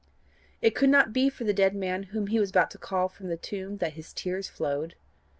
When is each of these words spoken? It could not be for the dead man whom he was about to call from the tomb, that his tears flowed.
It 0.63 0.73
could 0.73 0.89
not 0.89 1.13
be 1.13 1.29
for 1.29 1.43
the 1.43 1.53
dead 1.53 1.75
man 1.75 2.01
whom 2.09 2.25
he 2.25 2.39
was 2.39 2.49
about 2.49 2.71
to 2.71 2.79
call 2.79 3.07
from 3.07 3.27
the 3.29 3.37
tomb, 3.37 3.77
that 3.77 3.93
his 3.93 4.13
tears 4.13 4.49
flowed. 4.49 4.95